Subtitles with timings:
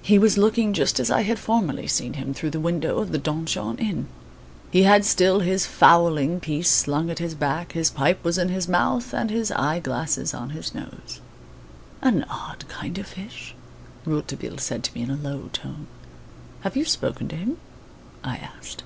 [0.00, 3.18] He was looking just as I had formerly seen him through the window of the
[3.18, 4.06] Donjon Inn.
[4.70, 8.68] He had still his fowling piece slung at his back, his pipe was in his
[8.68, 11.20] mouth, and his eye glasses on his nose.
[12.00, 13.54] "An odd kind of fish!"
[14.06, 15.88] Rouletabille said to me, in a low tone.
[16.62, 17.58] "Have you spoken to him?"
[18.24, 18.82] I asked.